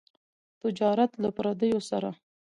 [0.61, 2.09] تجارت له پرديو سره.